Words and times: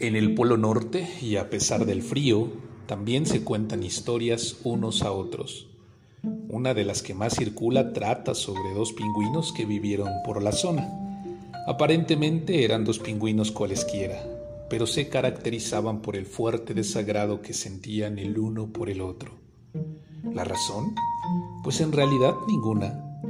En 0.00 0.16
el 0.16 0.32
Polo 0.32 0.56
Norte, 0.56 1.06
y 1.20 1.36
a 1.36 1.50
pesar 1.50 1.84
del 1.84 2.02
frío, 2.02 2.48
también 2.86 3.26
se 3.26 3.44
cuentan 3.44 3.82
historias 3.82 4.56
unos 4.64 5.02
a 5.02 5.12
otros. 5.12 5.68
Una 6.48 6.72
de 6.72 6.86
las 6.86 7.02
que 7.02 7.12
más 7.12 7.34
circula 7.36 7.92
trata 7.92 8.34
sobre 8.34 8.72
dos 8.74 8.94
pingüinos 8.94 9.52
que 9.52 9.66
vivieron 9.66 10.08
por 10.24 10.42
la 10.42 10.52
zona. 10.52 10.88
Aparentemente 11.66 12.64
eran 12.64 12.82
dos 12.82 12.98
pingüinos 12.98 13.52
cualesquiera, 13.52 14.24
pero 14.70 14.86
se 14.86 15.10
caracterizaban 15.10 16.00
por 16.00 16.16
el 16.16 16.24
fuerte 16.24 16.72
desagrado 16.72 17.42
que 17.42 17.52
sentían 17.52 18.18
el 18.18 18.38
uno 18.38 18.68
por 18.72 18.88
el 18.88 19.02
otro. 19.02 19.32
¿La 20.32 20.44
razón? 20.44 20.94
Pues 21.62 21.82
en 21.82 21.92
realidad 21.92 22.32
ninguna, 22.48 23.20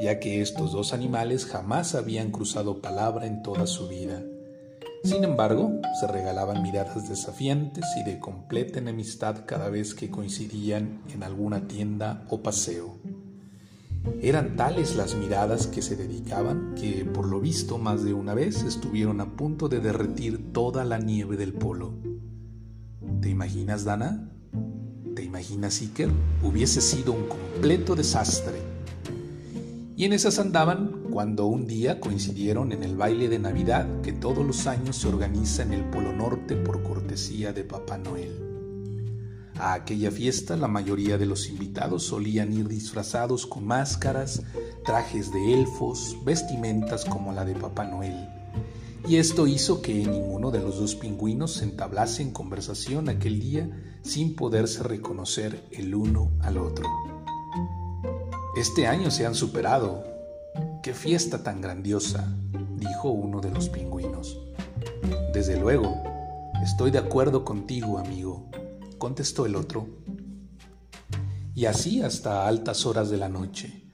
ya 0.00 0.20
que 0.20 0.40
estos 0.40 0.70
dos 0.70 0.92
animales 0.92 1.44
jamás 1.44 1.96
habían 1.96 2.30
cruzado 2.30 2.80
palabra 2.80 3.26
en 3.26 3.42
toda 3.42 3.66
su 3.66 3.88
vida 3.88 4.22
sin 5.02 5.24
embargo, 5.24 5.80
se 5.98 6.06
regalaban 6.06 6.62
miradas 6.62 7.08
desafiantes 7.08 7.84
y 8.00 8.04
de 8.04 8.18
completa 8.18 8.78
enemistad 8.78 9.44
cada 9.46 9.70
vez 9.70 9.94
que 9.94 10.10
coincidían 10.10 11.00
en 11.12 11.22
alguna 11.22 11.66
tienda 11.66 12.24
o 12.28 12.42
paseo. 12.42 12.98
Eran 14.22 14.56
tales 14.56 14.96
las 14.96 15.14
miradas 15.14 15.66
que 15.66 15.82
se 15.82 15.96
dedicaban 15.96 16.74
que, 16.74 17.04
por 17.04 17.26
lo 17.26 17.40
visto, 17.40 17.78
más 17.78 18.02
de 18.02 18.14
una 18.14 18.34
vez 18.34 18.62
estuvieron 18.62 19.20
a 19.20 19.36
punto 19.36 19.68
de 19.68 19.80
derretir 19.80 20.52
toda 20.52 20.84
la 20.84 20.98
nieve 20.98 21.36
del 21.36 21.52
polo. 21.52 21.94
¿Te 23.20 23.28
imaginas, 23.28 23.84
Dana? 23.84 24.30
¿Te 25.14 25.22
imaginas, 25.22 25.80
Iker? 25.80 26.10
Hubiese 26.42 26.80
sido 26.80 27.12
un 27.12 27.26
completo 27.26 27.94
desastre. 27.94 28.58
Y 29.96 30.04
en 30.06 30.14
esas 30.14 30.38
andaban 30.38 30.99
cuando 31.10 31.46
un 31.46 31.66
día 31.66 32.00
coincidieron 32.00 32.72
en 32.72 32.82
el 32.82 32.96
baile 32.96 33.28
de 33.28 33.38
Navidad 33.38 34.00
que 34.02 34.12
todos 34.12 34.46
los 34.46 34.66
años 34.66 34.96
se 34.96 35.08
organiza 35.08 35.62
en 35.62 35.72
el 35.72 35.84
Polo 35.84 36.12
Norte 36.12 36.56
por 36.56 36.82
cortesía 36.82 37.52
de 37.52 37.64
Papá 37.64 37.98
Noel. 37.98 38.50
A 39.58 39.74
aquella 39.74 40.10
fiesta 40.10 40.56
la 40.56 40.68
mayoría 40.68 41.18
de 41.18 41.26
los 41.26 41.48
invitados 41.48 42.04
solían 42.04 42.52
ir 42.52 42.68
disfrazados 42.68 43.46
con 43.46 43.66
máscaras, 43.66 44.42
trajes 44.84 45.32
de 45.32 45.52
elfos, 45.52 46.16
vestimentas 46.24 47.04
como 47.04 47.32
la 47.32 47.44
de 47.44 47.54
Papá 47.54 47.84
Noel. 47.84 48.28
Y 49.08 49.16
esto 49.16 49.46
hizo 49.46 49.82
que 49.82 49.94
ninguno 49.94 50.50
de 50.50 50.60
los 50.60 50.78
dos 50.78 50.94
pingüinos 50.94 51.54
se 51.54 51.64
entablase 51.64 52.22
en 52.22 52.30
conversación 52.30 53.08
aquel 53.08 53.40
día 53.40 53.68
sin 54.02 54.36
poderse 54.36 54.82
reconocer 54.82 55.64
el 55.72 55.94
uno 55.94 56.30
al 56.40 56.58
otro. 56.58 56.86
Este 58.56 58.86
año 58.86 59.10
se 59.10 59.26
han 59.26 59.34
superado. 59.34 60.04
¡Qué 60.82 60.94
fiesta 60.94 61.42
tan 61.42 61.60
grandiosa! 61.60 62.34
dijo 62.76 63.10
uno 63.10 63.42
de 63.42 63.50
los 63.50 63.68
pingüinos. 63.68 64.40
Desde 65.34 65.60
luego, 65.60 66.02
estoy 66.62 66.90
de 66.90 66.96
acuerdo 66.96 67.44
contigo, 67.44 67.98
amigo, 67.98 68.48
contestó 68.96 69.44
el 69.44 69.56
otro. 69.56 69.88
Y 71.54 71.66
así 71.66 72.00
hasta 72.00 72.48
altas 72.48 72.86
horas 72.86 73.10
de 73.10 73.18
la 73.18 73.28
noche. 73.28 73.92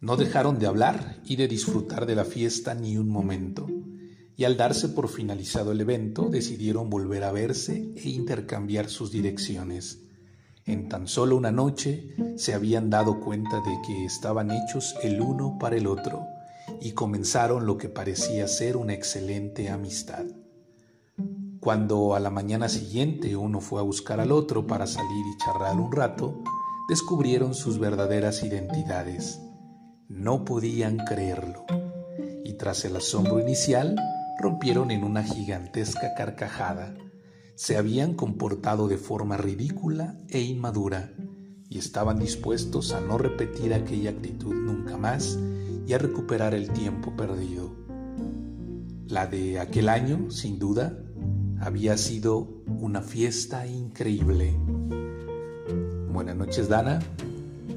No 0.00 0.16
dejaron 0.16 0.58
de 0.58 0.66
hablar 0.66 1.18
y 1.26 1.36
de 1.36 1.48
disfrutar 1.48 2.06
de 2.06 2.14
la 2.14 2.24
fiesta 2.24 2.74
ni 2.74 2.96
un 2.96 3.10
momento, 3.10 3.68
y 4.34 4.44
al 4.44 4.56
darse 4.56 4.88
por 4.88 5.10
finalizado 5.10 5.72
el 5.72 5.82
evento 5.82 6.30
decidieron 6.30 6.88
volver 6.88 7.24
a 7.24 7.32
verse 7.32 7.92
e 7.94 8.08
intercambiar 8.08 8.88
sus 8.88 9.12
direcciones. 9.12 10.00
En 10.64 10.88
tan 10.88 11.08
solo 11.08 11.36
una 11.36 11.50
noche 11.50 12.14
se 12.36 12.54
habían 12.54 12.88
dado 12.88 13.20
cuenta 13.20 13.56
de 13.56 13.78
que 13.84 14.04
estaban 14.04 14.50
hechos 14.52 14.94
el 15.02 15.20
uno 15.20 15.58
para 15.58 15.76
el 15.76 15.88
otro 15.88 16.26
y 16.80 16.92
comenzaron 16.92 17.66
lo 17.66 17.78
que 17.78 17.88
parecía 17.88 18.46
ser 18.46 18.76
una 18.76 18.92
excelente 18.92 19.70
amistad. 19.70 20.24
Cuando 21.58 22.14
a 22.14 22.20
la 22.20 22.30
mañana 22.30 22.68
siguiente 22.68 23.36
uno 23.36 23.60
fue 23.60 23.80
a 23.80 23.84
buscar 23.84 24.20
al 24.20 24.30
otro 24.30 24.66
para 24.66 24.86
salir 24.86 25.26
y 25.26 25.44
charlar 25.44 25.76
un 25.76 25.92
rato, 25.92 26.42
descubrieron 26.88 27.54
sus 27.54 27.78
verdaderas 27.78 28.42
identidades. 28.44 29.40
No 30.08 30.44
podían 30.44 30.98
creerlo. 30.98 31.64
Y 32.44 32.54
tras 32.54 32.84
el 32.84 32.96
asombro 32.96 33.40
inicial, 33.40 33.96
rompieron 34.40 34.90
en 34.90 35.04
una 35.04 35.22
gigantesca 35.24 36.14
carcajada 36.14 36.94
se 37.54 37.76
habían 37.76 38.14
comportado 38.14 38.88
de 38.88 38.98
forma 38.98 39.36
ridícula 39.36 40.18
e 40.28 40.40
inmadura 40.40 41.12
y 41.68 41.78
estaban 41.78 42.18
dispuestos 42.18 42.92
a 42.92 43.00
no 43.00 43.18
repetir 43.18 43.72
aquella 43.72 44.10
actitud 44.10 44.54
nunca 44.54 44.96
más 44.96 45.38
y 45.86 45.92
a 45.92 45.98
recuperar 45.98 46.54
el 46.54 46.70
tiempo 46.70 47.16
perdido. 47.16 47.74
La 49.08 49.26
de 49.26 49.58
aquel 49.58 49.88
año, 49.88 50.30
sin 50.30 50.58
duda, 50.58 50.98
había 51.60 51.96
sido 51.96 52.62
una 52.80 53.02
fiesta 53.02 53.66
increíble. 53.66 54.54
Buenas 56.12 56.36
noches 56.36 56.68
Dana, 56.68 57.00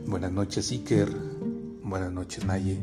buenas 0.08 0.32
noches 0.32 0.72
Iker, 0.72 1.10
buenas 1.84 2.12
noches 2.12 2.46
Naye. 2.46 2.80